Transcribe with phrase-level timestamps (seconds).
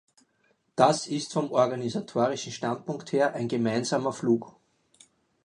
[0.75, 4.55] Das ist vom organisatorischen Standpunkt her ein gemeinsamer Flug.